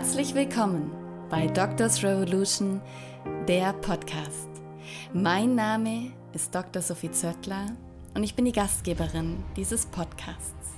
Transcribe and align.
Herzlich 0.00 0.34
willkommen 0.34 0.90
bei 1.28 1.46
Doctors 1.46 2.02
Revolution, 2.02 2.80
der 3.46 3.74
Podcast. 3.74 4.48
Mein 5.12 5.54
Name 5.54 6.12
ist 6.32 6.54
Dr. 6.54 6.80
Sophie 6.80 7.10
Zöttler 7.10 7.66
und 8.14 8.22
ich 8.22 8.34
bin 8.34 8.46
die 8.46 8.52
Gastgeberin 8.52 9.44
dieses 9.56 9.84
Podcasts. 9.84 10.70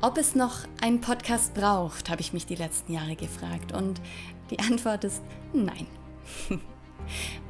Ob 0.00 0.18
es 0.18 0.34
noch 0.34 0.64
einen 0.82 1.00
Podcast 1.00 1.54
braucht, 1.54 2.10
habe 2.10 2.22
ich 2.22 2.32
mich 2.32 2.44
die 2.44 2.56
letzten 2.56 2.92
Jahre 2.92 3.14
gefragt 3.14 3.70
und 3.70 4.00
die 4.50 4.58
Antwort 4.58 5.04
ist 5.04 5.22
nein. 5.52 5.86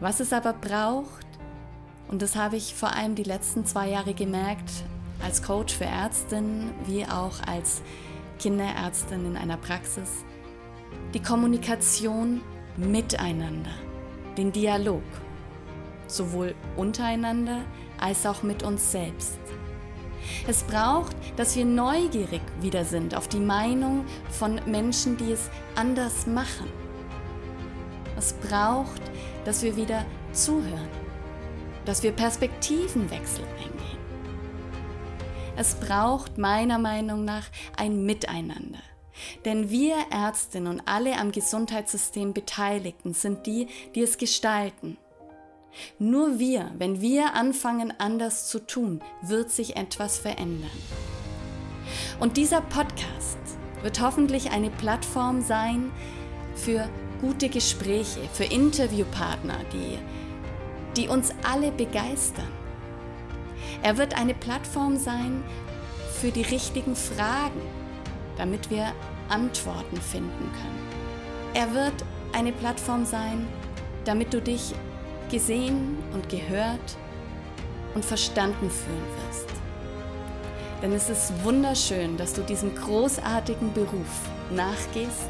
Was 0.00 0.20
es 0.20 0.34
aber 0.34 0.52
braucht, 0.52 1.26
und 2.08 2.20
das 2.20 2.36
habe 2.36 2.56
ich 2.56 2.74
vor 2.74 2.94
allem 2.94 3.14
die 3.14 3.22
letzten 3.22 3.64
zwei 3.64 3.88
Jahre 3.88 4.12
gemerkt, 4.12 4.70
als 5.24 5.42
Coach 5.42 5.74
für 5.74 5.86
Ärztinnen 5.86 6.72
wie 6.84 7.06
auch 7.06 7.40
als 7.46 7.80
Kinderärztin 8.38 9.24
in 9.24 9.38
einer 9.38 9.56
Praxis, 9.56 10.26
die 11.14 11.22
Kommunikation 11.22 12.40
miteinander, 12.76 13.72
den 14.36 14.52
Dialog, 14.52 15.02
sowohl 16.06 16.54
untereinander 16.76 17.60
als 17.98 18.26
auch 18.26 18.42
mit 18.42 18.62
uns 18.62 18.92
selbst. 18.92 19.38
Es 20.46 20.62
braucht, 20.62 21.16
dass 21.36 21.56
wir 21.56 21.64
neugierig 21.64 22.42
wieder 22.60 22.84
sind 22.84 23.14
auf 23.14 23.28
die 23.28 23.40
Meinung 23.40 24.04
von 24.30 24.60
Menschen, 24.66 25.16
die 25.16 25.32
es 25.32 25.50
anders 25.74 26.26
machen. 26.26 26.68
Es 28.16 28.34
braucht, 28.34 29.02
dass 29.44 29.62
wir 29.62 29.76
wieder 29.76 30.04
zuhören, 30.32 30.88
dass 31.84 32.02
wir 32.02 32.12
Perspektivenwechsel 32.12 33.44
eingehen. 33.58 33.98
Es 35.56 35.74
braucht 35.74 36.38
meiner 36.38 36.78
Meinung 36.78 37.24
nach 37.24 37.44
ein 37.76 38.04
Miteinander. 38.04 38.78
Denn 39.44 39.70
wir 39.70 39.96
Ärztinnen 40.10 40.68
und 40.72 40.82
alle 40.86 41.18
am 41.18 41.32
Gesundheitssystem 41.32 42.32
Beteiligten 42.32 43.14
sind 43.14 43.46
die, 43.46 43.68
die 43.94 44.02
es 44.02 44.18
gestalten. 44.18 44.96
Nur 45.98 46.38
wir, 46.38 46.72
wenn 46.78 47.00
wir 47.00 47.34
anfangen 47.34 47.92
anders 47.98 48.48
zu 48.48 48.58
tun, 48.58 49.00
wird 49.22 49.50
sich 49.50 49.76
etwas 49.76 50.18
verändern. 50.18 50.70
Und 52.18 52.36
dieser 52.36 52.60
Podcast 52.60 53.38
wird 53.82 54.00
hoffentlich 54.00 54.50
eine 54.50 54.70
Plattform 54.70 55.42
sein 55.42 55.90
für 56.54 56.88
gute 57.20 57.48
Gespräche, 57.48 58.20
für 58.32 58.44
Interviewpartner, 58.44 59.58
die, 59.72 59.98
die 60.96 61.08
uns 61.08 61.32
alle 61.44 61.70
begeistern. 61.70 62.48
Er 63.82 63.96
wird 63.96 64.16
eine 64.18 64.34
Plattform 64.34 64.96
sein 64.96 65.42
für 66.20 66.30
die 66.30 66.42
richtigen 66.42 66.96
Fragen, 66.96 67.60
damit 68.40 68.70
wir 68.70 68.94
Antworten 69.28 70.00
finden 70.00 70.50
können. 70.50 70.88
Er 71.52 71.74
wird 71.74 71.92
eine 72.32 72.52
Plattform 72.52 73.04
sein, 73.04 73.46
damit 74.06 74.32
du 74.32 74.40
dich 74.40 74.74
gesehen 75.30 75.98
und 76.14 76.26
gehört 76.30 76.96
und 77.94 78.02
verstanden 78.02 78.70
fühlen 78.70 79.04
wirst. 79.26 79.46
Denn 80.80 80.92
es 80.92 81.10
ist 81.10 81.44
wunderschön, 81.44 82.16
dass 82.16 82.32
du 82.32 82.40
diesem 82.40 82.74
großartigen 82.74 83.74
Beruf 83.74 84.30
nachgehst. 84.50 85.28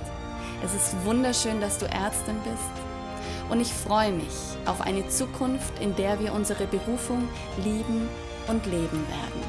Es 0.65 0.73
ist 0.73 0.95
wunderschön, 1.05 1.61
dass 1.61 1.79
du 1.79 1.87
Ärztin 1.87 2.37
bist. 2.45 3.51
Und 3.51 3.59
ich 3.59 3.73
freue 3.73 4.13
mich 4.13 4.37
auf 4.67 4.83
eine 4.83 5.09
Zukunft, 5.09 5.81
in 5.81 5.97
der 5.97 6.21
wir 6.21 6.33
unsere 6.33 6.69
Berufung 6.69 7.29
lieben 7.57 8.09
und 8.47 8.65
leben 8.67 9.05
werden. 9.09 9.43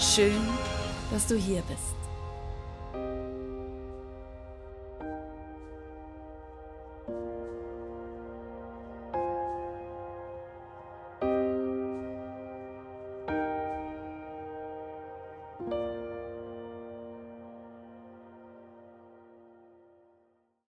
Schön, 0.00 0.42
dass 1.12 1.28
du 1.28 1.36
hier 1.36 1.62
bist. 1.68 2.03